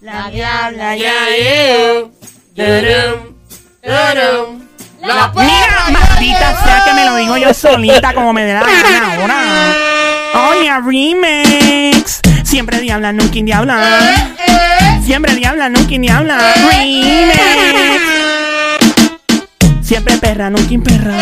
[0.00, 1.12] La diabla Ya,
[2.54, 3.34] turum.
[5.02, 9.14] La Mira, maldita sea que me lo digo yo solita como me dé la gana
[9.14, 9.36] ahora.
[10.50, 12.20] Oye, remix.
[12.44, 14.00] Siempre diabla, nunca diabla.
[15.04, 16.38] Siempre diabla, nunca diabla.
[16.70, 18.00] Remix.
[19.82, 21.14] Siempre perra, nunca perra.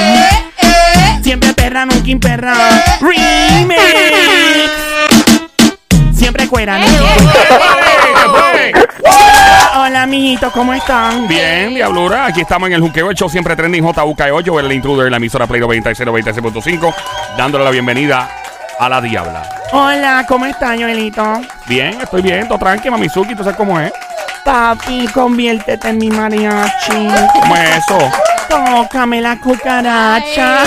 [1.23, 2.55] Siempre perra, nunca perra.
[3.01, 3.81] Remix.
[6.17, 7.03] Siempre cuera, nunca
[9.77, 11.27] Hola, amiguitos, ¿cómo están?
[11.29, 15.13] Bien, Diablura, aquí estamos en el Juqueo, el show siempre trending JUK8, el intruder en
[15.13, 16.95] la emisora Play 96, 96.5,
[17.37, 18.29] dándole la bienvenida
[18.79, 19.43] a la Diabla.
[19.73, 21.41] Hola, ¿cómo están, Joelito?
[21.67, 23.93] Bien, estoy bien, todo tranqui, Mamizuki, ¿tú sabes cómo es?
[24.45, 27.09] Papi, conviértete en mi mariachi.
[27.41, 27.99] ¿Cómo es eso?
[28.49, 30.65] Tócame la cucaracha.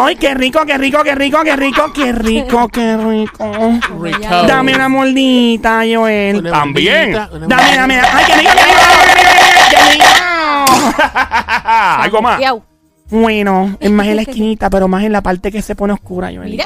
[0.00, 3.52] Ay, qué rico, qué rico, qué rico, qué rico, qué rico, qué rico.
[4.00, 4.28] Rico.
[4.46, 6.36] Dame una mordita, Joel.
[6.36, 7.10] Una También.
[7.10, 8.00] una Dame, dame.
[8.00, 8.78] Ay, qué rico, qué rico,
[9.16, 10.04] qué rico, qué rico.
[11.68, 12.40] ¿Algo más?
[13.10, 16.30] Bueno, es más en la esquinita, pero más en la parte que se pone oscura,
[16.32, 16.50] Joel.
[16.50, 16.64] Mira.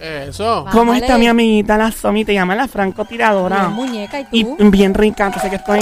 [0.00, 0.66] Eso.
[0.72, 1.06] ¿Cómo Bájale.
[1.06, 2.24] está mi amiguita la Somi?
[2.24, 3.68] Te llama la francotiradora.
[3.68, 4.56] Muñeca y Y tú.
[4.70, 5.78] bien rica, entonces que estoy.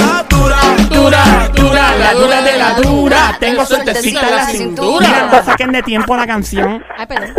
[0.90, 3.36] Dura, dura, la dura de la dura.
[3.40, 5.30] Tengo suertecita en la Mira, cintura.
[5.32, 6.82] no saquen de tiempo la canción.
[6.98, 7.34] Ay, perdón.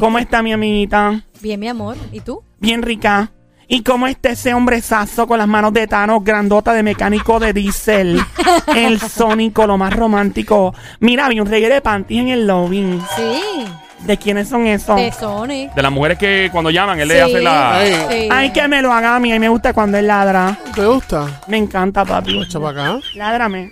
[0.00, 1.22] ¿Cómo está mi amiguita?
[1.40, 1.96] Bien, mi amor.
[2.12, 2.42] ¿Y tú?
[2.58, 3.30] Bien rica.
[3.72, 8.20] ¿Y cómo está ese hombrezazo con las manos de Thanos, grandota de mecánico de diésel?
[8.76, 10.74] El sónico, lo más romántico.
[11.00, 13.00] Mira, vi un reguero de panties en el lobby.
[13.16, 13.64] Sí.
[14.04, 14.96] ¿De quiénes son esos?
[14.96, 15.70] De Sony.
[15.74, 17.20] De las mujeres que cuando llaman, él le Sí.
[17.20, 17.76] hace la...
[17.76, 18.06] Ay.
[18.10, 18.28] Sí.
[18.32, 19.30] Ay, que me lo haga a mí.
[19.30, 20.56] A mí me gusta cuando él ladra.
[20.74, 21.26] ¿Te gusta?
[21.46, 22.42] Me encanta, papi.
[22.42, 22.98] Echa para acá.
[23.14, 23.70] Ládrame.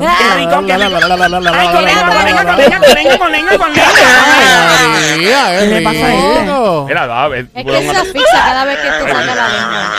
[0.00, 3.92] Ay, con lengua, con lengua, con lengua, con lengua, con lengua, con lengua.
[5.58, 6.50] ¿Qué le pasa a este?
[6.86, 9.92] Mira, va, ve- Es que se asfixia cada vez que te saca la lengua.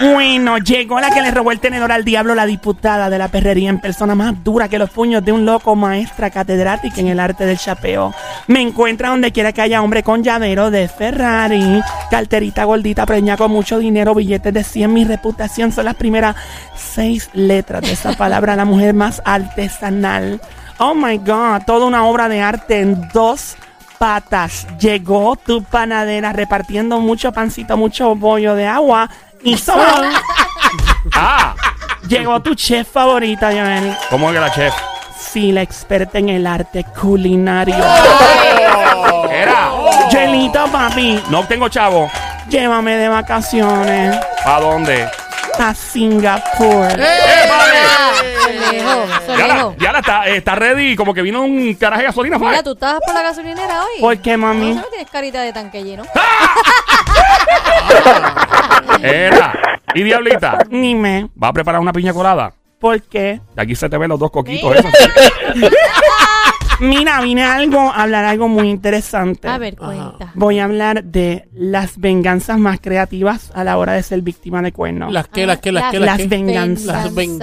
[0.00, 3.70] Bueno, llegó la que le robó el tenedor al diablo, la diputada de la perrería
[3.70, 7.46] en persona más dura que los puños de un loco maestra catedrática en el arte
[7.46, 8.14] del chapeo.
[8.46, 11.80] Me encuentra donde quiera que haya hombre con llavero de Ferrari,
[12.10, 14.92] carterita gordita, preña con mucho dinero, billetes de 100.
[14.92, 16.36] Mi reputación son las primeras
[16.76, 20.42] seis letras de esa palabra, la mujer más artesanal.
[20.78, 23.56] Oh my God, toda una obra de arte en dos
[23.98, 24.66] patas.
[24.78, 29.08] Llegó tu panadera repartiendo mucho pancito, mucho bollo de agua
[29.42, 29.80] y sol.
[31.14, 31.54] Ah,
[32.08, 33.96] Llegó tu chef favorita, Joel.
[34.10, 34.74] ¿cómo es que la chef?
[35.18, 37.74] Sí, la experta en el arte culinario.
[39.30, 39.70] Era.
[40.10, 42.10] Joelito, papi, No tengo chavo.
[42.48, 45.08] llévame de vacaciones ¿A dónde?
[45.58, 46.88] a Singapur.
[46.98, 47.55] ¡Eh, Ah, lejos, eso
[49.38, 52.38] Ya la, ya la está, está ready, como que vino un caraje de gasolina.
[52.38, 54.00] Mira, tú estás por la gasolinera hoy.
[54.00, 54.74] ¿Por qué, mami?
[54.74, 56.02] No, tienes carita de tanque lleno.
[59.02, 59.52] Era.
[59.94, 62.52] Y Diablita, Dime, ¿va a preparar una piña colada?
[62.78, 63.40] ¿por qué?
[63.54, 64.90] De aquí se te ven los dos coquitos esos.
[66.80, 69.48] Mira, vine a algo, a hablar algo muy interesante.
[69.48, 70.30] A ver, cuenta.
[70.34, 74.72] Voy a hablar de las venganzas más creativas a la hora de ser víctima de
[74.72, 75.10] cuernos.
[75.10, 76.26] Las que, las que, las que, Las las que.
[76.28, 76.86] venganzas.
[76.86, 77.38] Las ven-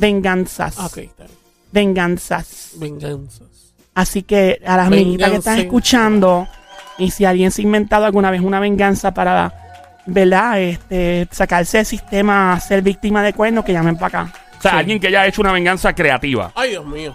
[0.00, 0.74] Venganzas.
[0.78, 1.38] Ah, Ok, está bien.
[1.72, 2.72] Venganzas.
[2.76, 3.46] Venganzas.
[3.94, 6.48] Así que a las amiguitas que están escuchando,
[6.98, 9.52] y si alguien se ha inventado alguna vez una venganza para,
[10.06, 10.60] ¿verdad?
[10.60, 14.32] Este, sacarse del sistema, ser víctima de cuernos, que llamen para acá.
[14.58, 16.52] O sea, alguien que haya hecho una venganza creativa.
[16.54, 17.14] Ay, Dios mío.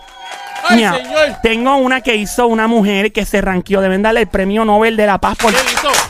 [0.68, 1.38] Ay, Mira, señor.
[1.44, 3.82] tengo una que hizo una mujer que se ranqueó.
[3.82, 5.54] Deben darle el premio Nobel de la Paz por,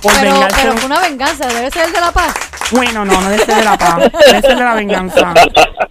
[0.02, 0.58] por Pero, vengarse.
[0.62, 2.34] pero fue una venganza, debe ser el de la paz.
[2.72, 3.98] Bueno, no, no debe ser de la paz.
[4.26, 5.34] Debe ser de la venganza.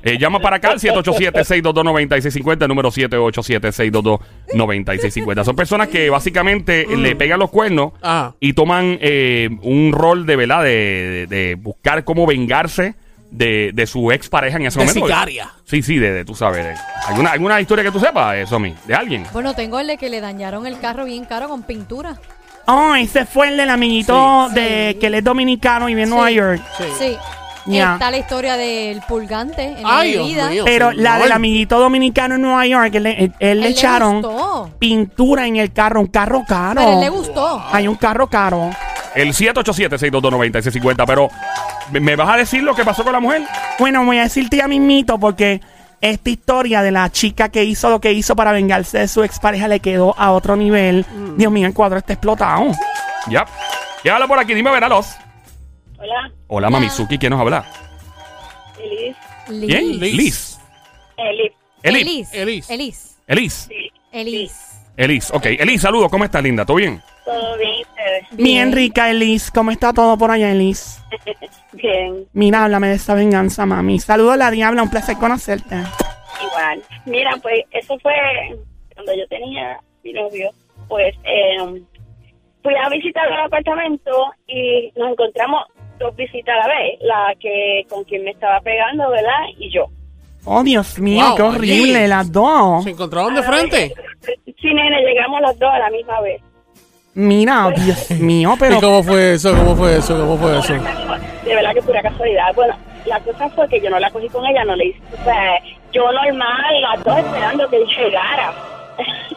[0.03, 5.45] Eh, llama para acá al 787-622-9650, el número 787-622-9650.
[5.45, 6.95] Son personas que básicamente Mm.
[7.01, 8.35] le pegan los cuernos Ajá.
[8.41, 10.63] y toman eh, un rol de, ¿verdad?
[10.65, 12.95] De, de- de buscar cómo vengarse
[13.37, 15.07] de, de su ex pareja en ese De momento.
[15.07, 15.51] sicaria.
[15.65, 16.65] Sí, sí, de, de tú sabes.
[16.65, 16.75] de-
[17.09, 18.75] ¿Alguna, ¿Alguna historia que tú sepas, eso, mi?
[18.87, 19.25] ¿De alguien?
[19.33, 22.17] Bueno, tengo el de que le dañaron el carro bien caro con pintura.
[22.67, 24.55] Oh, ese fue el del amiguito Sí.
[24.55, 24.99] de Sí.
[25.01, 26.15] que él es dominicano y vive en Sí.
[26.15, 26.63] Nueva York.
[26.79, 26.85] Sí.
[26.99, 27.17] Sí.
[27.67, 27.95] Ya.
[27.95, 30.65] Está la historia del pulgante en Ay, la Dios mío.
[30.67, 31.03] Pero señor.
[31.03, 34.71] la del amiguito dominicano en Nueva York, él, él- él le Él echaron gustó.
[34.79, 36.75] pintura en el carro, un carro caro.
[36.77, 37.65] Pero a él le gustó.
[37.73, 38.69] Hay un carro caro.
[39.15, 41.05] El 787-622-9650.
[41.07, 41.29] Pero,
[41.93, 43.43] ¿me- ¿me vas a decir lo que pasó con la mujer?
[43.79, 45.61] Bueno, voy a decirte ya mismito porque
[46.01, 49.69] esta historia de la chica que hizo lo que hizo para vengarse de su expareja
[49.69, 51.07] le quedó a otro nivel.
[51.11, 51.37] Mm.
[51.37, 52.67] Dios mío, el cuadro está explotado.
[53.29, 53.45] Ya.
[54.03, 54.53] ¿Quién habla por aquí?
[54.55, 55.15] Dime, Veralos.
[55.99, 57.17] Hola, Hola, Mamizuki.
[57.17, 57.65] ¿Quién nos habla?
[58.79, 59.17] Elis.
[59.47, 59.99] ¿Quién?
[60.01, 60.15] Liz.
[60.15, 60.59] Liz.
[61.17, 61.53] Elis.
[61.83, 62.33] Elis.
[62.35, 62.71] Elis.
[62.71, 63.19] Elis.
[63.27, 63.69] Elis.
[64.13, 64.61] Elis.
[64.97, 65.47] Elis, ok.
[65.47, 66.11] Elis, saludos.
[66.11, 66.65] ¿Cómo estás, linda?
[66.67, 67.01] ¿Todo bien?
[67.25, 68.27] ¿Todo bien ustedes?
[68.33, 69.51] Bien rica, Elis.
[69.51, 71.01] ¿Cómo está todo por allá, Elis?
[71.73, 73.99] Bien, Mira, háblame de esta venganza, mami.
[73.99, 75.75] Saludos a la diabla, un placer conocerte.
[76.47, 76.83] igual.
[77.07, 78.13] Mira, pues eso fue
[78.95, 80.51] cuando yo tenía mi novio.
[80.89, 81.83] Pues eh,
[82.63, 84.11] fui a visitar el apartamento
[84.47, 85.65] y nos encontramos
[85.99, 86.99] dos visitas a la vez.
[87.01, 89.45] La que con quien me estaba pegando, ¿verdad?
[89.59, 89.87] Y yo.
[90.45, 92.09] Oh, Dios mío, Wow, qué horrible, allí.
[92.09, 92.85] las dos.
[92.85, 93.95] ¿Se encontraron de frente?
[94.61, 96.41] Sí, nene, llegamos las dos a la misma vez.
[97.15, 98.81] Mira, Dios mío, ¿Y pero...
[98.81, 99.55] cómo fue eso?
[99.57, 100.19] ¿Cómo fue eso?
[100.19, 100.75] ¿Cómo fue eso?
[101.45, 102.55] De verdad que pura casualidad.
[102.55, 102.75] Bueno,
[103.07, 105.01] la cosa fue que yo no la cogí con ella, no le hice.
[105.21, 105.53] O sea,
[105.93, 108.53] yo normal, las dos esperando que él llegara.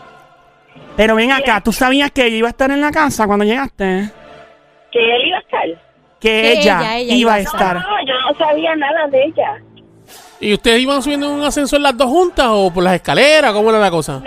[0.95, 4.09] Pero ven acá, ¿tú sabías que ella iba a estar en la casa cuando llegaste?
[4.91, 5.61] que él iba a estar.
[5.65, 5.77] Que,
[6.19, 7.75] Que ella, ella, ella iba a a estar.
[7.75, 9.61] No, no, yo no sabía nada de ella.
[10.39, 13.51] ¿Y ustedes iban subiendo en un ascensor las dos juntas o por las escaleras?
[13.53, 14.23] ¿Cómo era la cosa?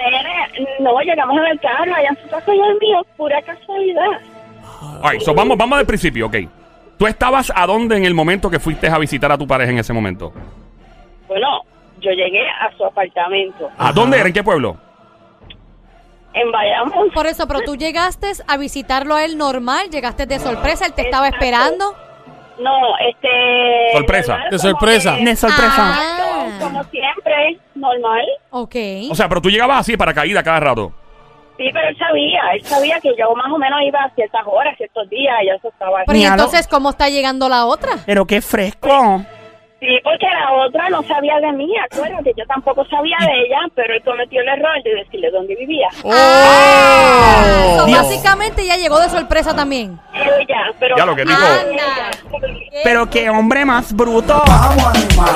[0.81, 4.21] No, llegamos en el carro, allá en su casa y el mío, pura casualidad.
[5.03, 6.37] All right, so vamos, vamos del principio, ok.
[6.99, 9.79] ¿Tú estabas a dónde en el momento que fuiste a visitar a tu pareja en
[9.79, 10.33] ese momento?
[11.29, 11.63] Bueno,
[12.01, 14.27] yo llegué a su apartamento ¿A dónde era?
[14.27, 14.77] ¿En qué pueblo?
[16.33, 17.11] en Bayamón.
[17.11, 21.03] Por eso, pero tú llegaste a visitarlo a él normal, llegaste de sorpresa, él te
[21.03, 21.95] estaba esperando.
[22.63, 23.29] No, este...
[23.93, 24.33] Sorpresa.
[24.33, 25.17] normal, De sorpresa.
[25.17, 25.73] que- De sorpresa.
[25.79, 26.59] Ah.
[26.61, 28.25] Como siempre, normal.
[28.51, 28.77] Ok.
[29.11, 30.93] O sea, pero tú llegabas así para caída cada rato.
[31.57, 34.75] Sí, pero él sabía, él sabía que yo más o menos iba a ciertas horas,
[34.79, 37.91] ciertos días, y eso estaba Pero ¿y entonces cómo está llegando la otra?
[38.07, 39.23] Pero qué fresco.
[39.79, 43.95] Sí, porque la otra no sabía de mí, acuérdate, yo tampoco sabía de ella, pero
[43.95, 45.89] él cometió el error de decirle dónde vivía.
[46.05, 47.99] Ah, so, Dios.
[48.03, 49.99] básicamente ya llegó de sorpresa también.
[50.15, 50.97] Ella, pero...
[50.99, 51.39] Ya lo que digo.
[52.83, 54.43] Pero qué hombre más bruto.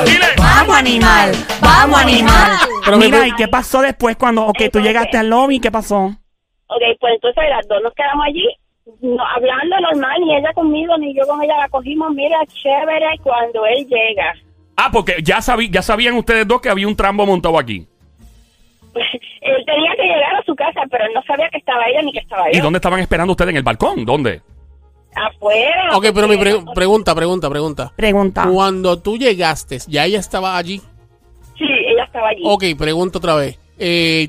[0.05, 0.27] Dile.
[0.39, 1.33] Vamos, animal.
[1.61, 2.51] Vamos, animal.
[2.85, 5.61] Pero mi Mira, ¿y qué pasó después cuando ok, tú llegaste al lobby?
[5.61, 6.07] ¿Qué pasó?
[6.67, 8.47] Ok, pues entonces las dos nos quedamos allí,
[9.01, 13.65] no, hablando normal, ni ella conmigo, ni yo con ella la cogimos, mira, chévere, cuando
[13.67, 14.35] él llega.
[14.77, 17.87] Ah, porque ya, sabí, ya sabían ustedes dos que había un trambo montado aquí.
[18.95, 22.13] él tenía que llegar a su casa, pero él no sabía que estaba ella ni
[22.13, 22.63] que estaba ¿Y yo.
[22.63, 23.51] dónde estaban esperando ustedes?
[23.51, 24.05] ¿En el balcón?
[24.05, 24.41] ¿Dónde?
[25.15, 25.97] Afuera.
[25.97, 27.93] Ok, pero mi pre- pregunta, pregunta, pregunta.
[27.97, 28.49] Pregunta.
[28.53, 30.81] Cuando tú llegaste, ¿ya ella estaba allí?
[31.59, 32.43] Sí, ella estaba allí.
[32.45, 33.59] Ok, pregunto otra vez.
[33.79, 34.29] Eh,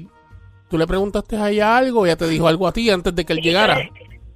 [0.70, 2.06] ¿Tú le preguntaste a ella algo?
[2.06, 3.78] ¿Ella te dijo algo a ti antes de que él llegara?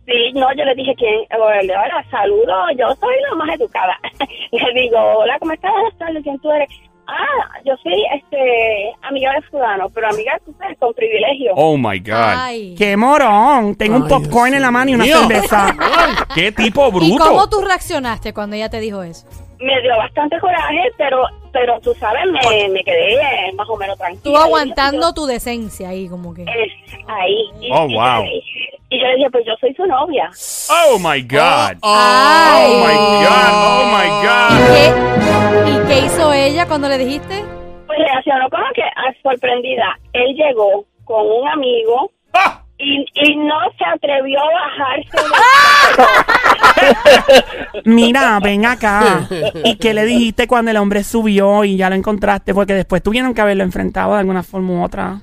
[0.05, 3.95] Sí, no, yo le dije que, bueno, ahora saludo, yo soy la más educada.
[4.51, 5.71] le digo, hola, ¿cómo estás?
[5.71, 6.69] Buenas tardes, ¿quién tú eres?
[7.11, 11.53] Ah, yo soy, este, amiga de fulano, pero amiga, tú sabes, con privilegio.
[11.55, 12.13] Oh my God.
[12.37, 12.75] Ay.
[12.77, 13.73] Qué morón.
[13.75, 15.17] Tengo un Ay, popcorn Dios en la mano y una mío.
[15.27, 15.75] cerveza.
[16.35, 17.23] ¿Qué tipo ¿Y bruto?
[17.25, 19.25] cómo tú reaccionaste cuando ella te dijo eso?
[19.59, 23.97] Me dio bastante coraje, pero, pero tú sabes, me, me quedé eh, más o menos
[23.97, 24.23] tranquila.
[24.23, 26.43] Tú aguantando tu decencia ahí, como que.
[26.43, 26.71] Es
[27.07, 27.49] ahí.
[27.59, 28.23] Y, Oh, y- wow.
[28.91, 30.29] Y yo le dije, pues yo soy su novia.
[30.71, 31.77] Oh my God.
[31.81, 32.71] Oh, Ay.
[32.71, 32.95] Oh my
[33.25, 33.51] God.
[33.53, 34.73] Oh my God.
[34.73, 35.71] ¿Qué?
[35.71, 37.43] ¿Y qué hizo ella cuando le dijiste?
[37.85, 39.99] Pues reaccionó como que ah, sorprendida.
[40.13, 42.11] Él llegó con un amigo.
[42.79, 45.09] Y, y no se atrevió a bajarse.
[47.85, 49.27] Mira, ven acá.
[49.63, 52.53] ¿Y qué le dijiste cuando el hombre subió y ya lo encontraste?
[52.53, 55.19] Porque después tuvieron que haberlo enfrentado de alguna forma u otra.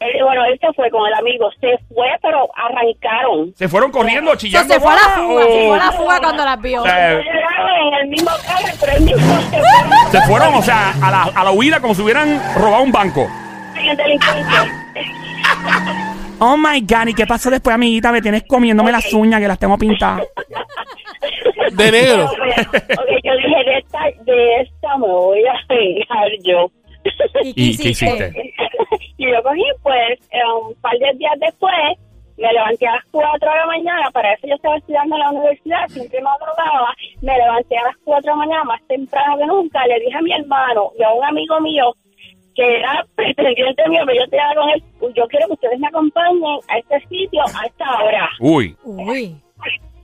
[0.00, 1.48] Él- bueno, él se fue con el amigo.
[1.60, 3.52] Se fue, pero arrancaron.
[3.56, 4.74] ¿Se fueron corriendo, O sea, chillando?
[4.74, 6.82] se fue a la fuga, se fue a la o- fuga cuando las vio.
[6.82, 10.10] O sea, en el mismo carro, pero él mismo se fue.
[10.12, 13.26] Se fueron, o sea, a la, a la huida como si hubieran robado un banco.
[13.76, 14.54] el delincuente.
[16.38, 17.08] Oh my God.
[17.08, 18.12] ¿Y qué pasó después, amiguita?
[18.12, 20.26] Me tienes comiéndome las uñas que las tengo pintadas.
[21.72, 22.24] De negro.
[22.24, 26.70] ok, yo dije, de esta, de esta me voy a vengar yo.
[27.42, 28.32] ¿Y qué hiciste?
[29.18, 31.74] y yo cogí, pues, eh, un par de días después,
[32.36, 35.30] me levanté a las 4 de la mañana, para eso yo estaba estudiando en la
[35.30, 39.46] universidad, siempre me madrugaba, me levanté a las 4 de la mañana, más temprano que
[39.46, 41.94] nunca, le dije a mi hermano y a un amigo mío,
[42.54, 44.84] que era pretendiente mío, pero yo te con él,
[45.14, 48.30] yo quiero que ustedes me acompañen a este sitio a esta hora.
[48.40, 48.76] Uy.
[48.84, 49.36] Uy.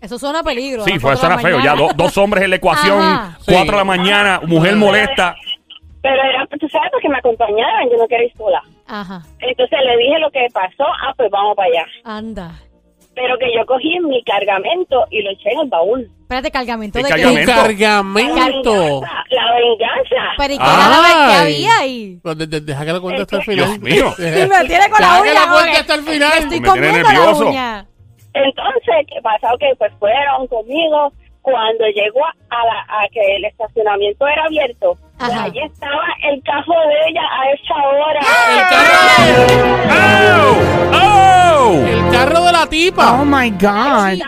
[0.00, 0.82] Eso suena a peligro.
[0.84, 1.60] Sí, fue suena la feo.
[1.62, 3.36] Ya do- dos hombres en la ecuación, Ajá.
[3.44, 3.70] cuatro Sí.
[3.70, 5.34] de la mañana, mujer molesta.
[6.02, 8.62] Pero era, tú sabes, porque me acompañaran, yo no quería ir sola.
[8.86, 9.22] Ajá.
[9.40, 11.86] Entonces le dije lo que pasó, ah, pues vamos para allá.
[12.04, 12.52] Anda.
[13.14, 16.10] Pero que yo cogí mi cargamento y lo eché en el baúl.
[16.30, 17.40] Espérate, cargamento ¿Qué de cargamento?
[17.52, 17.58] qué?
[17.58, 18.72] Cargamento.
[18.72, 20.22] venganza, la venganza.
[20.38, 21.40] Pero ¿y qué era la vez que Ay.
[21.66, 22.18] había ahí?
[22.22, 23.66] Pues de- de- Deja que lo cuente hasta el final.
[23.66, 24.14] Dios mío.
[24.18, 25.40] Y me tiene con la Deja que uña.
[25.46, 26.32] lo cuente hasta el me final.
[26.38, 27.46] Estoy Me tiene comiendo la nervioso.
[27.48, 27.86] uña.
[28.32, 29.52] Entonces, ¿qué pasa?
[29.54, 31.12] Ok, pues fueron conmigo.
[31.42, 35.44] Cuando llegó a, la, a que el estacionamiento era abierto, pues Ajá.
[35.46, 38.20] allí estaba el cajo de ella a esa hora.
[38.54, 40.52] El carro.
[40.92, 40.96] ¡Oh!
[40.96, 42.66] ¡Oh!
[42.68, 43.20] tipa.
[43.20, 43.58] Oh my God.
[43.58, 44.20] Estaba ahí,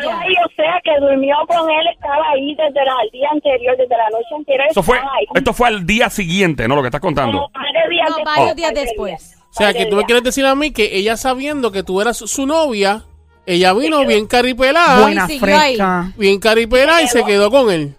[0.62, 4.35] sea, que durmió con él, estaba ahí desde la- el día anterior, desde la noche
[4.37, 4.66] anterior.
[4.71, 5.26] Eso fue, ahí.
[5.35, 6.76] esto fue al día siguiente, ¿no?
[6.76, 7.49] Lo que estás contando.
[7.52, 8.37] Varios días No, después.
[8.37, 9.37] varios días después.
[9.50, 12.16] O sea, que tú me quieres decir a mí que ella sabiendo que tú eras
[12.16, 13.02] su novia,
[13.45, 16.12] ella vino bien caripelada, Buena fresca.
[16.16, 17.95] bien caripelada y se quedó con él.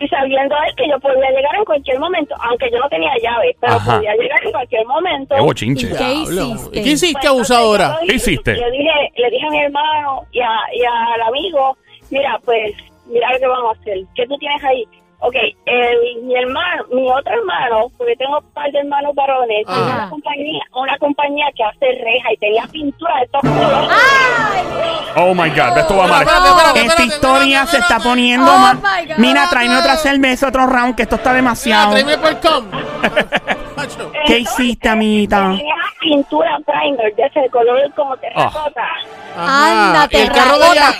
[0.00, 3.56] Y sabiendo él que yo podía llegar en cualquier momento, aunque yo no tenía llave,
[3.60, 3.96] pero Ajá.
[3.98, 5.34] podía llegar en cualquier momento.
[5.36, 5.88] Qué bochinche.
[5.96, 6.78] ¿Qué hiciste?
[6.78, 7.98] ¿Y ¿Qué hiciste, Pues, abusadora?
[8.04, 8.56] ¿Qué hiciste?
[8.60, 11.76] Yo dije, le dije a mi hermano y, a, y al amigo,
[12.12, 12.74] mira, pues,
[13.06, 13.98] mira lo que vamos a hacer.
[14.14, 14.84] ¿Qué tú tienes ahí?
[15.24, 19.82] Ok, el, mi hermano, mi otro hermano, porque tengo un par de hermanos varones, tiene
[19.82, 23.96] una compañía, una compañía que hace reja y tenía pintura de todos colores.
[25.14, 26.26] Oh my God, esto va mal.
[26.74, 28.76] Esta historia se está poniendo Oh mal.
[28.78, 29.18] my God.
[29.18, 31.92] Mira, tráeme otra cerveza, otro round, que esto está Mira, demasiado.
[31.92, 32.64] tráeme por com.
[33.82, 34.12] Macho.
[34.26, 35.54] ¿Qué hiciste, amiguita?
[35.56, 38.82] Tenía pintura primer de ese color como terracota.
[39.36, 39.90] Ajá.
[39.90, 40.92] Anda, ¿Y el carro de ella?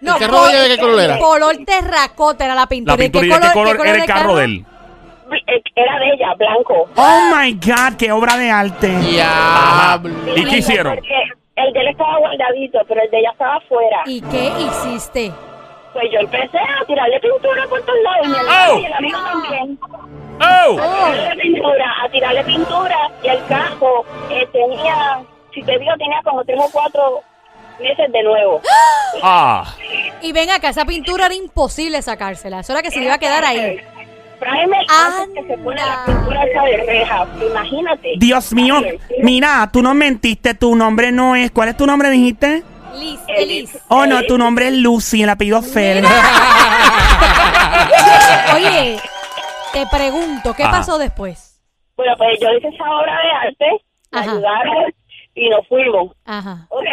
[0.00, 1.18] No, ¿El carro de ella de qué color era?
[1.18, 2.94] Color terracota era la pintura.
[2.94, 4.66] La pintura y de qué color era el carro de él.
[5.74, 6.88] Era de ella, blanco.
[6.96, 8.88] Oh my God, qué obra de arte.
[8.88, 10.14] Diablo.
[10.36, 10.94] ¿Y qué hicieron?
[10.94, 11.14] Porque
[11.56, 14.02] el de él estaba guardadito, pero el de ella estaba afuera.
[14.06, 15.32] ¿Y qué hiciste?
[15.92, 18.78] Pues yo empecé a tirarle pintura por todos lados y mi hermano Oh.
[18.78, 19.78] y el amigo también.
[20.40, 20.78] ¡Oh!
[20.80, 25.20] A tirarle pintura, a tirarle pintura y el cajo eh, tenía,
[25.54, 27.22] si te digo, tenía como tres o cuatro
[27.80, 28.60] meses de nuevo.
[29.22, 29.64] Ah.
[30.20, 32.60] Y ven acá, esa pintura era imposible sacársela.
[32.60, 33.78] Eso era que se le iba a quedar ahí.
[35.34, 38.12] Que se pone la pintura esa de reja, imagínate.
[38.18, 38.80] Dios mío,
[39.22, 41.50] mira, tú no mentiste, tu nombre no es.
[41.50, 42.62] ¿Cuál es tu nombre, dijiste?
[42.94, 43.78] Liz, Eh, Liz.
[43.88, 46.04] Oh, no, tu nombre es Lucy, el apellido Fer.
[48.54, 48.98] Oye,
[49.72, 50.72] te pregunto, ¿qué Ajá.
[50.78, 51.60] pasó después?
[51.96, 54.30] Bueno, pues yo hice esa obra de arte, me Ajá.
[54.32, 54.94] ayudaron
[55.34, 56.12] y nos fuimos.
[56.24, 56.66] Ajá.
[56.70, 56.84] Ok,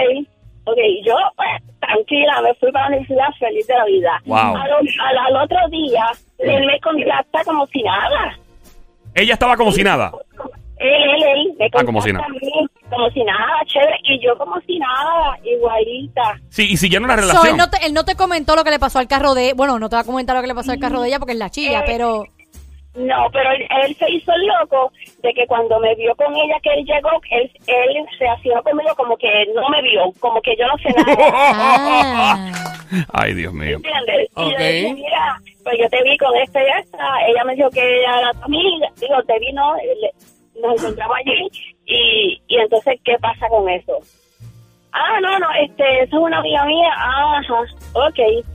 [0.66, 4.22] ok, yo pues, tranquila, me fui para la universidad feliz de la vida.
[4.26, 4.38] Wow.
[4.58, 6.06] Al, al- al otro día,
[6.40, 8.38] él me contacta como si nada.
[9.14, 10.12] Ella estaba como si nada.
[10.78, 14.20] Él, él, él, me Ah, como si contacta a mí, como si nada, chévere, y
[14.26, 16.38] yo como si nada, igualita.
[16.50, 17.48] Sí, y siguieron la So, relación.
[17.48, 19.54] él, no te, él no te comentó lo que le pasó al carro de...
[19.54, 21.32] Bueno, no te va a comentar lo que le pasó al carro de ella porque
[21.34, 22.26] es la chilla, Eh, pero...
[22.96, 26.58] No, pero él, él se hizo el loco de que cuando me vio con ella
[26.64, 30.56] que él llegó, él, él se hacía conmigo como que no me vio, como que
[30.56, 31.16] yo no sé nada.
[31.28, 32.76] Ah.
[33.14, 33.78] Ay, Dios mío.
[33.78, 34.30] ¿Entiendes?
[34.38, 37.28] Y yo dije, mira, pues yo te vi con esta y esta.
[37.28, 38.88] Ella me dijo que ella era tu amiga.
[39.00, 39.74] Digo, te vi, no,
[40.62, 41.50] nos encontramos allí.
[41.86, 44.00] Y, y entonces, ¿qué pasa con eso?
[44.92, 46.90] Ah, no, no, este, eso es una amiga mía.
[46.96, 47.62] Ajá,
[47.94, 48.46] ok.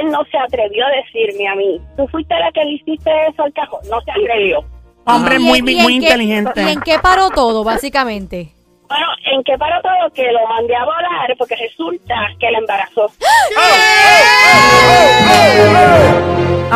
[0.00, 1.80] Él no se atrevió a decirme a mí.
[1.96, 3.80] ¿Tú fuiste la que le hiciste eso al cajón?
[3.90, 4.64] No se atrevió.
[5.06, 6.62] Hombre ¿Y muy, muy qué- inteligente.
[6.62, 8.48] ¿Y en qué paró todo, básicamente?
[8.94, 10.08] Bueno, ¿en qué paró todo?
[10.14, 13.10] Que lo mandé a volar porque resulta que la embarazó.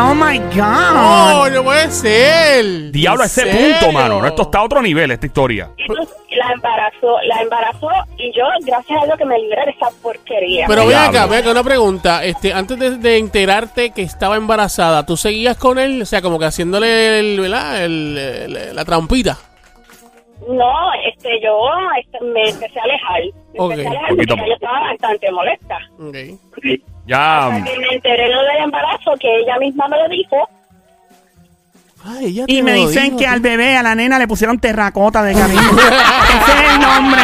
[0.01, 0.93] Oh my God.
[0.93, 2.91] No, no puede ser.
[2.91, 3.75] Diablo, a ¿En ese serio?
[3.79, 4.25] punto, mano.
[4.25, 5.69] Esto está a otro nivel, esta historia.
[5.77, 6.07] Y pues,
[6.37, 10.65] la embarazó, la embarazó y yo, gracias a Dios que me libré de esa porquería.
[10.67, 12.23] Pero ven acá, ven acá, una pregunta.
[12.23, 16.01] Este, antes de, de enterarte que estaba embarazada, ¿tú seguías con él?
[16.01, 17.83] O sea, como que haciéndole el, ¿verdad?
[17.83, 19.37] El- el- la trampita.
[20.49, 20.73] No,
[21.05, 21.59] este, yo
[22.01, 23.21] este, me empecé a alejar.
[23.53, 23.71] Me Ok.
[23.71, 25.77] empecé a alejar porque yo estaba bastante molesta.
[25.99, 26.15] Ok.
[27.05, 27.47] Ya.
[27.47, 30.49] Hasta que me enteré lo del embarazo, que ella misma me lo dijo.
[32.05, 33.31] Ay, ella Y me dicen dijo, que tú.
[33.31, 35.59] al bebé, a la nena, le pusieron terracota de cariño.
[35.61, 37.21] Ese es el nombre.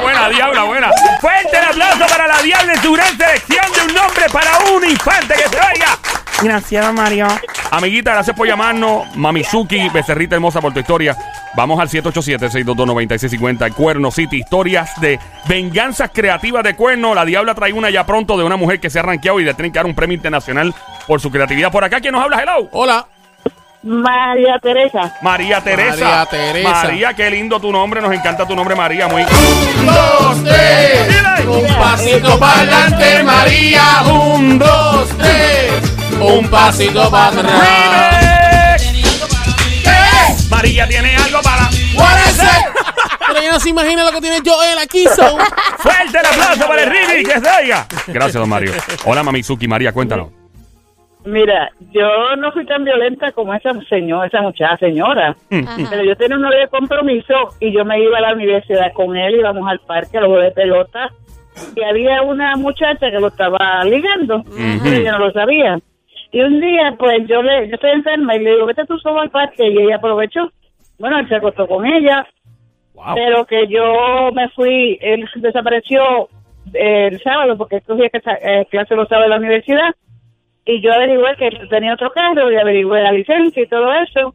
[0.00, 0.90] Buena, diabla, buena.
[1.20, 4.84] Fuerte el aplauso para la diabla en su gran selección de un nombre para un
[4.88, 5.98] infante que se vaya.
[6.42, 7.26] Gracias, Mario.
[7.70, 9.16] Amiguita, gracias por llamarnos.
[9.16, 11.16] Mamizuki, becerrita hermosa por tu historia.
[11.56, 13.72] Vamos al 787-622-9650.
[13.74, 14.38] Cuerno City.
[14.38, 15.18] Historias de
[15.48, 17.14] venganzas creativas de cuerno.
[17.14, 19.54] La Diabla trae una ya pronto de una mujer que se ha rankeado y le
[19.54, 20.74] tienen que dar un premio internacional
[21.06, 21.72] por su creatividad.
[21.72, 22.42] Por acá, ¿quién nos habla?
[22.42, 22.68] Hello.
[22.72, 23.06] Hola.
[23.82, 25.14] María Teresa.
[25.20, 26.06] María Teresa.
[26.06, 26.70] María Teresa.
[26.70, 28.00] María, qué lindo tu nombre.
[28.00, 29.08] Nos encanta tu nombre, María.
[29.08, 29.22] Muy.
[29.22, 31.44] dos, tres.
[31.46, 33.82] Un pasito para adelante, María.
[34.10, 35.93] Un, dos, tres.
[36.20, 38.82] Un pasito para atrás.
[38.82, 40.50] Remix.
[40.50, 41.68] María tiene algo para.
[41.70, 42.46] Is it?
[43.26, 45.38] Pero ella no se imagina lo que tiene Joel aquí, so.
[45.78, 47.86] Fuerte el aplauso para el remix que se oiga.
[48.06, 48.72] Gracias, don Mario.
[49.04, 49.68] Hola, Mamizuki.
[49.68, 50.28] María, cuéntanos.
[51.24, 55.34] Mira, yo no fui tan violenta como esa señora, esa muchacha señora.
[55.50, 55.76] Ajá.
[55.90, 59.16] Pero yo tenía un novio de compromiso y yo me iba a la universidad con
[59.16, 61.10] él, íbamos al parque a los juegos de pelota
[61.74, 64.44] y había una muchacha que lo estaba ligando,
[64.82, 65.78] pero yo no lo sabía.
[66.34, 69.20] Y un día, pues yo le, yo estoy enferma y le digo, vete tú solo
[69.20, 70.50] al parque y ella aprovechó.
[70.98, 72.26] Bueno, él se acostó con ella,
[72.94, 73.14] Wow.
[73.14, 76.28] pero que yo me fui, él desapareció
[76.72, 79.94] el sábado, porque escogía que eh, clase los sábados de la universidad.
[80.66, 84.34] Y yo averigué que él tenía otro carro y averigué la licencia y todo eso.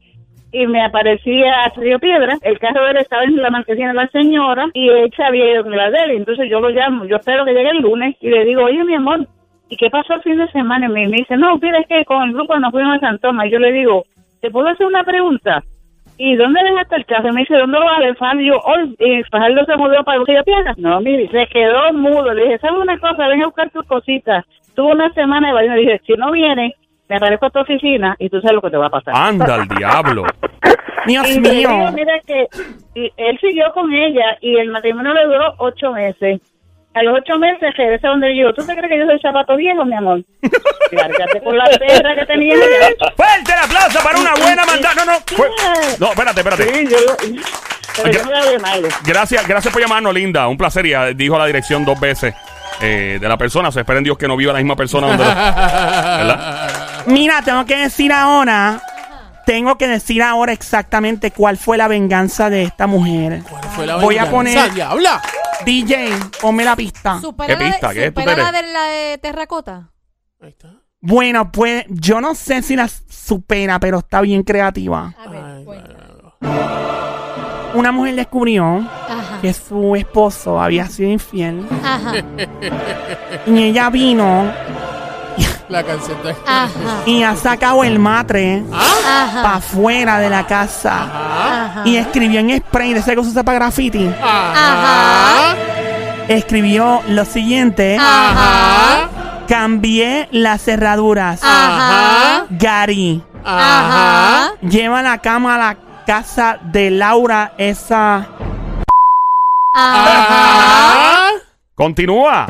[0.53, 2.37] Y me aparecía a Río Piedra.
[2.43, 5.51] El carro de él estaba en la marquesina de la señora y él se había
[5.51, 6.11] ido con la de él.
[6.11, 7.03] Entonces yo lo llamo.
[7.05, 9.27] Yo espero que llegue el lunes y le digo, oye, mi amor,
[9.69, 10.88] ¿y qué pasó el fin de semana?
[10.88, 13.19] Y me, me dice, no, mira, es que con el grupo nos fuimos a San
[13.19, 13.47] Tomás.
[13.47, 14.03] Y yo le digo,
[14.41, 15.63] ¿te puedo hacer una pregunta?
[16.17, 17.29] ¿Y dónde dejaste el carro?
[17.29, 18.41] Y me dice, ¿dónde lo vas a dejar?
[18.41, 20.73] Y yo, oh, y Fajardo se mudó para Río Piedra.
[20.77, 22.33] No, mire, se quedó mudo.
[22.33, 23.27] Le dije, ¿sabes una cosa?
[23.27, 24.43] Ven a buscar tus cositas.
[24.75, 25.75] Tuvo una semana de baño.
[25.75, 26.73] Le dije, si no viene,
[27.07, 29.13] me aparezco a tu oficina y tú sabes lo que te va a pasar.
[29.15, 30.25] Anda al diablo.
[31.07, 31.51] Dios Y mío.
[31.51, 32.47] digo, mira que
[32.95, 36.41] y él siguió con ella y el matrimonio le duró ocho meses.
[36.96, 38.51] A los ocho meses regresa donde yo.
[38.53, 40.22] ¿Tú te crees que yo soy zapato viejo, mi amor?
[40.91, 42.55] Lárgate con la perra que tenía.
[43.15, 44.96] Fuerte el aplauso para una buena mandada.
[44.96, 45.19] No, no.
[45.27, 45.50] fue-
[46.00, 46.74] No, espérate, espérate.
[46.74, 46.98] Sí, yo
[48.03, 48.88] Pero yo no malo.
[49.05, 50.48] Gracias, gracias por llamarnos, Linda.
[50.48, 50.86] Un placer.
[50.88, 52.34] Y ah, dijo la dirección dos veces
[52.81, 53.72] eh, de la persona.
[53.72, 55.08] Se espera en Dios que no viva la misma persona.
[55.10, 57.03] Donde lo- ¿verdad?
[57.05, 58.81] Mira, tengo que decir ahora.
[59.46, 63.41] Tengo que decir ahora exactamente cuál fue la venganza de esta mujer.
[63.50, 65.22] ¿Cuál fue la Voy a venganza, poner- diabla?
[65.69, 66.09] DJ,
[66.41, 67.19] ponme la pista.
[67.21, 67.88] ¿Supera ¿Qué pista?
[67.89, 69.91] la ¿Qué de, tú supera la de la de terracota?
[70.41, 70.73] Ahí está.
[70.99, 75.13] Bueno, pues yo no sé si la supera, pero está bien creativa.
[75.17, 75.99] A ver, Ay, cuéntame.
[77.75, 79.39] Una mujer descubrió Ajá.
[79.43, 82.13] que su esposo había sido infiel Ajá.
[83.45, 84.51] y ella vino
[85.69, 86.31] La canción de...
[86.47, 86.69] Ajá.
[87.05, 89.53] y ha sacado el matre para Ajá.
[89.55, 91.81] afuera de la casa Ajá.
[91.85, 94.09] Y escribió en spray de ese que se usa para graffiti.
[94.21, 95.55] Ajá.
[96.27, 99.09] Escribió lo siguiente: Ajá.
[99.47, 101.39] Cambié las cerraduras.
[101.43, 102.45] Ajá.
[102.49, 104.51] Gary, Ajá.
[104.61, 108.27] lleva la cama a la casa de Laura, esa.
[109.75, 111.29] Ajá.
[111.75, 112.47] Continúa.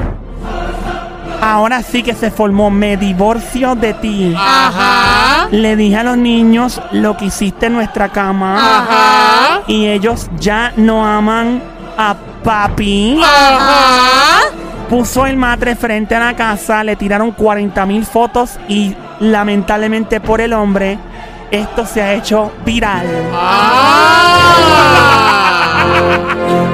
[1.41, 2.69] Ahora sí que se formó.
[2.69, 4.34] Me divorcio de ti.
[4.38, 5.47] Ajá.
[5.52, 8.56] Le dije a los niños lo que hiciste en nuestra cama.
[8.58, 9.62] Ajá.
[9.67, 11.62] Y ellos ya no aman
[11.97, 13.19] a papi.
[13.23, 14.41] Ajá.
[14.89, 20.41] Puso el matre frente a la casa, le tiraron 40 mil fotos y lamentablemente por
[20.41, 20.97] el hombre,
[21.52, 23.06] esto se ha hecho viral.
[23.34, 24.49] Ah.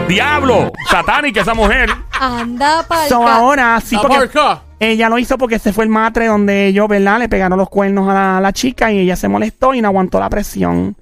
[0.08, 0.71] Diablo.
[0.89, 1.89] Satánica esa mujer.
[2.19, 4.30] Anda pa'l So ahora sí, porque
[4.80, 7.19] ella lo hizo porque se fue el matre donde ellos, ¿verdad?
[7.19, 9.88] Le pegaron los cuernos a la, a la chica y ella se molestó y no
[9.88, 10.95] aguantó la presión.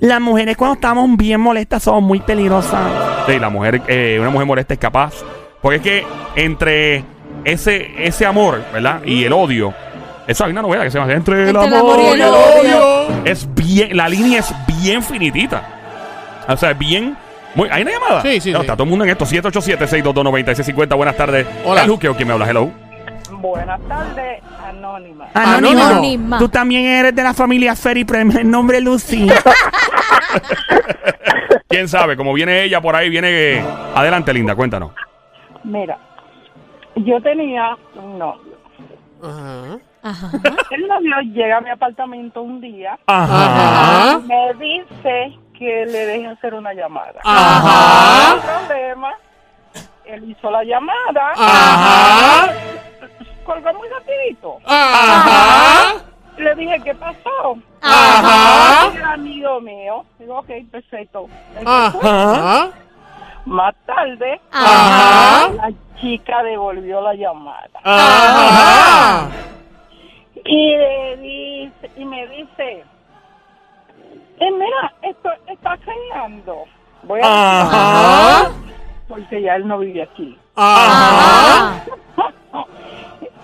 [0.00, 2.90] Las mujeres cuando estamos bien molestas somos muy peligrosas.
[3.26, 5.14] Sí, la mujer, eh, una mujer molesta es capaz.
[5.62, 7.04] Porque es que entre
[7.44, 9.02] ese, ese amor, ¿verdad?
[9.04, 9.72] Y el odio.
[10.26, 12.28] Esa hay una novela que se llama Entre el Entre el amor, amor y el
[12.28, 13.24] odio.
[13.24, 15.62] Es bien, la línea es bien finitita.
[16.48, 17.16] O sea, es bien.
[17.54, 18.20] Muy, ¿Hay una llamada?
[18.22, 18.62] Sí, sí, No, sí.
[18.62, 19.24] Está todo el mundo en esto.
[19.26, 20.96] 787-622-9650.
[20.96, 21.46] Buenas tardes.
[21.64, 21.82] Hola.
[21.84, 22.48] El Juqueo, ¿quién me habla?
[22.50, 22.70] Hello.
[23.40, 25.26] Buenas tardes, Anónima.
[25.34, 25.84] Anónimo.
[25.84, 26.38] Anónima.
[26.38, 29.28] Tú también eres de la familia Ferry, pero el nombre es Lucy.
[31.68, 32.16] ¿Quién sabe?
[32.16, 33.28] Como viene ella por ahí, viene.
[33.58, 33.64] eh,
[33.94, 34.92] Adelante, linda, cuéntanos.
[35.64, 35.98] Mira,
[36.96, 38.54] yo tenía un novio.
[39.22, 39.78] Ajá.
[40.02, 40.30] Ajá.
[40.70, 44.18] El novio llega a mi apartamento un día Ajá.
[44.18, 47.20] y me dice que le deje hacer una llamada.
[47.24, 48.34] Ajá.
[48.34, 49.14] No hay problema.
[50.04, 51.32] Él hizo la llamada.
[51.36, 52.52] Ajá.
[53.44, 54.58] Colgó muy rapidito.
[54.66, 55.94] Ajá.
[56.36, 57.58] Le dije, ¿qué pasó?
[57.80, 58.92] Ajá.
[58.94, 60.04] El amigo mío.
[60.18, 61.28] Digo, ok, perfecto.
[61.64, 62.70] Ajá.
[63.46, 65.50] Más tarde, Ajá.
[65.50, 67.80] la chica devolvió la llamada.
[67.84, 69.28] Ajá.
[70.44, 72.84] Y, le dice, y me dice,
[74.40, 76.64] eh, mira, esto está cañando.
[77.02, 78.52] Voy a Ajá.
[79.08, 80.38] porque ya él no vive aquí.
[80.56, 81.84] Ajá.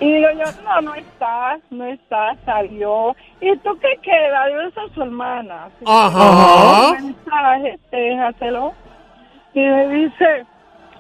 [0.01, 3.15] Y digo yo, no, no está, no está, salió.
[3.39, 4.51] ¿Y tú qué queda?
[4.51, 5.69] Yo esa es su hermana.
[5.85, 6.91] Ajá.
[6.93, 8.73] Un mensaje, déjaselo.
[9.53, 10.47] Y me dice,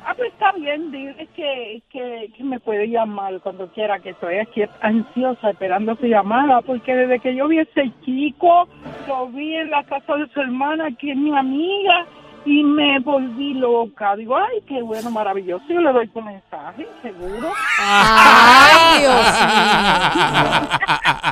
[0.06, 4.62] ah, pues está bien, dile que, que, me puede llamar cuando quiera, que estoy aquí
[4.80, 8.68] ansiosa esperando su llamada, porque desde que yo vi ese chico,
[9.06, 12.06] lo vi en la casa de su hermana, que es mi amiga,
[12.44, 14.16] y me volví loca.
[14.16, 15.64] Digo, ay, qué bueno, maravilloso.
[15.68, 17.52] Yo le doy tu mensaje, seguro.
[17.78, 19.24] Ay, Dios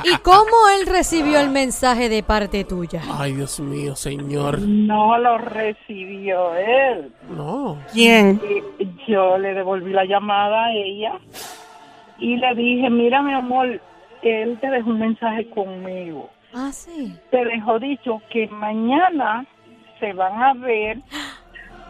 [0.03, 0.13] mío.
[0.13, 3.01] ¿Y cómo él recibió el mensaje de parte tuya?
[3.17, 4.59] Ay, Dios mío, señor.
[4.59, 7.11] No lo recibió él.
[7.35, 7.77] No.
[7.91, 8.39] ¿Quién?
[8.77, 11.13] Y yo le devolví la llamada a ella
[12.19, 13.81] y le dije, mira mi amor,
[14.21, 16.29] él te dejó un mensaje conmigo.
[16.53, 17.15] Ah, sí.
[17.31, 19.45] Te dejó dicho que mañana
[19.99, 20.97] se van a ver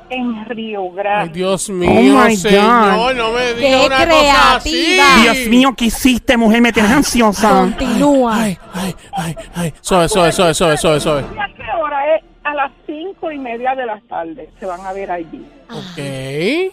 [0.10, 1.34] en Río Ay, Grande.
[1.34, 3.16] Dios Oh mío, my señor, God.
[3.16, 4.98] no me Qué diga una cosa así.
[5.22, 6.62] Dios mío, ¿qué hiciste, mujer?
[6.62, 7.50] Me tienes ansiosa.
[7.52, 8.36] Continúa.
[8.44, 9.74] Ay, ay, ay, ay.
[9.82, 11.26] Suave, suave, suave, suave, suave, suave.
[11.36, 12.24] ¿Y a qué hora es?
[12.44, 15.46] A las cinco y media de la tarde se van a ver allí.
[15.70, 15.96] Ok.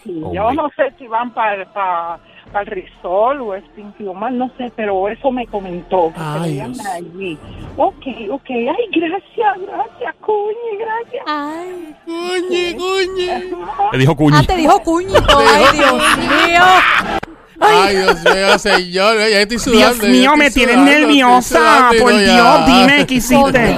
[0.03, 2.17] Sí, Oh, yo my- no sé si van para para
[2.53, 6.11] el Risol o Springfield, no sé, pero eso me comentó.
[6.13, 7.37] Que se Ay, allí.
[7.75, 8.49] Ok, ok.
[8.49, 11.23] Ay, gracias, gracias, Cuñi, gracias.
[11.27, 11.95] Ay.
[12.05, 13.27] Cuñi, cuñi.
[13.91, 14.37] Te dijo Cuñi.
[14.37, 15.37] Ah, te dijo cuñito.
[15.37, 16.63] Ay, Dios mío.
[17.59, 19.17] Ay, Dios mío, señor.
[19.17, 20.05] Ya estoy sudando.
[20.05, 21.89] Dios mío, me tienes nerviosa.
[21.99, 22.13] Por.
[22.17, 23.77] Dios, dime qué hiciste.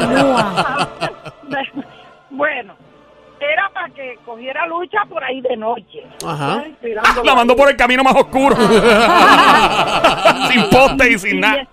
[4.00, 6.04] Que cogiera lucha por ahí de noche.
[6.26, 6.64] Ajá.
[6.66, 8.56] Esperándolo La mandó por el camino más oscuro.
[10.50, 11.56] sin poste y sin Y nada.
[11.56, 11.68] bien-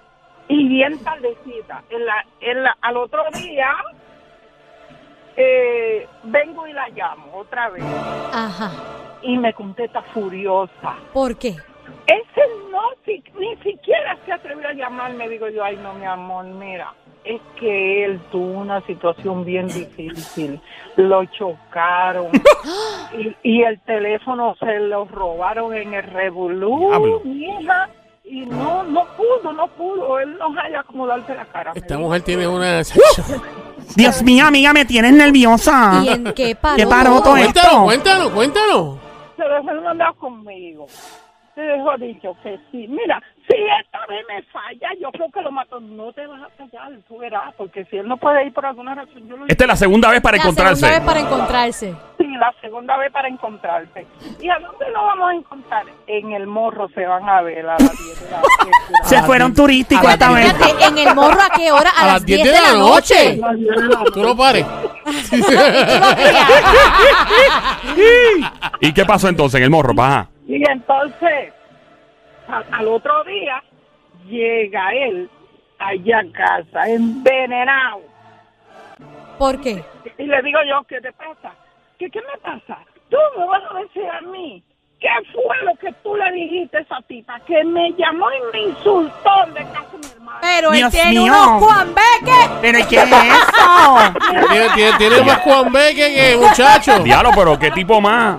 [0.49, 1.83] Y bien tardecita.
[1.91, 3.69] En la, en la, al otro día,
[5.37, 7.85] eh, vengo y la llamo otra vez.
[8.33, 8.73] Ajá.
[9.23, 10.95] Y me contesta furiosa.
[11.12, 11.51] ¿Por qué?
[12.07, 15.29] Ese no, si- ni siquiera se atrevió a llamarme.
[15.29, 16.93] Digo yo, ay, no, mi amor, mira.
[17.27, 20.61] Es que él tuvo una situación bien difícil.
[20.97, 22.29] Lo chocaron.
[23.19, 27.89] y, y el teléfono se lo robaron en el revolú, hija.
[28.29, 30.19] Y no, no pudo, no pudo.
[30.19, 31.73] Él no haya como darse la cara.
[31.75, 32.83] Esta mujer tiene una.
[33.97, 36.03] Dios mío, amiga, me tienes nerviosa.
[36.05, 36.77] ¿Y en qué paró?
[36.77, 37.61] ¿Qué paró todo esto?
[37.85, 38.99] Cuéntanos, cuéntanos, cuéntanos.
[39.37, 40.87] se dejó de andar conmigo.
[41.55, 42.89] Se dejó dicho que sí.
[42.89, 45.79] Mira, si esta vez me falla, yo creo que lo mato.
[45.81, 48.95] No te vas a fallar, tú verás, porque si él no puede ir por alguna
[48.95, 50.81] razón, yo lo Esta es la segunda vez para La encontrarse.
[50.81, 51.95] segunda vez para encontrarse.
[52.19, 54.07] Sí, la segunda vez para encontrarse.
[54.41, 55.85] ¿Y a dónde lo vamos a encontrar?
[56.07, 58.71] En el morro se van a ver a las 10 de la noche.
[59.05, 60.55] Se fueron turísticos esta la- vez.
[60.81, 61.91] En el morro a qué hora?
[61.97, 63.41] A, las 10 de la noche.
[63.43, 64.67] A las 10 de la Tú no pares.
[68.81, 70.29] ¿Y qué pasó entonces en el morro, paja?
[70.49, 71.53] Y entonces,
[72.49, 73.63] al otro día,
[74.27, 75.31] llega él
[75.79, 78.03] allá a casa, envenenado.
[79.39, 79.85] ¿Por qué?
[80.19, 81.53] Y le digo yo, ¿qué te pasa?
[81.99, 82.79] ¿Qué, qué me pasa?
[83.11, 84.63] Tú me vas a decir a mí,
[85.01, 87.39] ¿qué fue lo que tú le dijiste a esa tipa?
[87.41, 90.39] Que me llamó y me insultó de casa de mi hermano.
[90.41, 91.23] Pero él Dios tiene mío.
[91.33, 92.51] unos Juan Beque.
[92.63, 94.15] ¿Pero qué es eso?
[94.51, 96.99] Tiene, tiene, tiene más que muchacho.
[97.01, 98.39] Diablo, pero qué tipo más.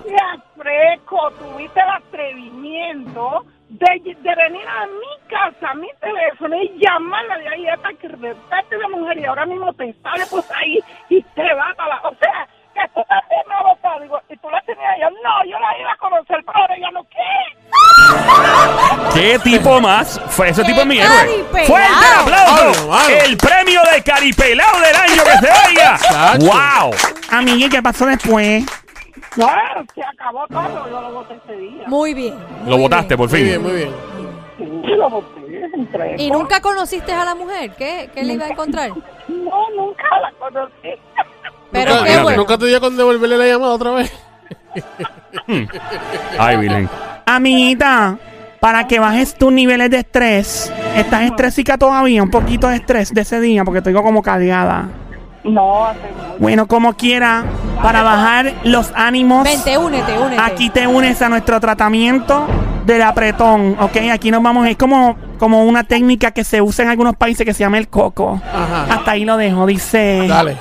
[0.68, 7.38] Fresco, tuviste el atrevimiento de, de venir a mi casa, a mi teléfono y llamarla
[7.38, 10.78] de ahí hasta que respete la mujer y ahora mismo te sale pues ahí
[11.08, 12.02] y te va a la...
[12.04, 15.10] O sea, que tú también me votado, digo, y tú la tenías allá.
[15.10, 17.18] No, yo la iba a conocer, pero ahora ya no ¿qué?
[19.14, 20.20] ¿Qué tipo más?
[20.28, 21.46] Fue ese tipo es mi héroe.
[21.66, 22.92] ¡Fuerte el aplauso!
[23.08, 25.98] El premio de caripelao del año que se oiga.
[26.40, 26.92] ¡Wow!
[27.32, 28.66] Amiga, ¿y qué pasó después?
[29.38, 29.48] No,
[29.94, 31.84] se acabó todo, yo lo voté ese día.
[31.88, 32.34] Muy bien.
[32.66, 33.48] Lo votaste por Muy fin.
[33.48, 33.92] bien, muy bien.
[34.58, 36.16] Sí, lo voté.
[36.18, 37.72] ¿Y nunca conociste a la mujer?
[37.78, 38.90] ¿Qué, qué le iba a encontrar?
[39.28, 40.90] No, nunca la conocí.
[41.72, 42.38] Pero nunca, qué bueno.
[42.38, 44.12] nunca te dio con devolverle la llamada otra vez.
[46.40, 46.90] Ay, Virgen.
[47.26, 48.18] Amiguita,
[48.60, 52.24] para que bajes tus niveles de estrés, ¿estás estrésica todavía?
[52.24, 54.90] Un poquito de estrés de ese día, porque tengo como cargada.
[55.44, 56.36] No, hace mucho.
[56.40, 57.44] Bueno, como quiera,
[57.82, 60.42] para bajar los ánimos, Vente, únete, únete.
[60.42, 62.48] aquí te unes a nuestro tratamiento
[62.86, 63.98] del apretón, ¿ok?
[64.12, 67.54] Aquí nos vamos, es como, como una técnica que se usa en algunos países que
[67.54, 68.42] se llama el coco.
[68.46, 68.94] Ajá.
[68.94, 70.26] Hasta ahí lo dejo, dice...
[70.28, 70.58] Dale.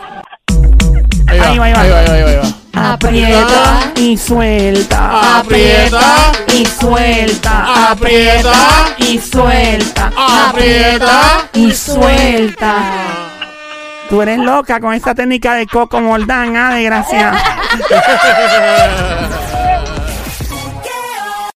[1.29, 1.81] Ahí va, Ahí va, ahí va.
[1.81, 2.93] ahí va, ahí va, ahí va.
[2.93, 5.39] Aprieta y suelta.
[5.39, 7.91] Aprieta y suelta.
[7.91, 8.53] Aprieta
[8.99, 10.13] y suelta.
[10.17, 12.75] Aprieta y suelta.
[14.09, 17.33] Tú eres loca con esta técnica de coco moldán, ah, desgracia.